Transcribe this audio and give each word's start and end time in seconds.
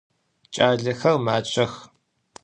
Ç'alexer 0.53 1.17
maççex. 1.25 1.71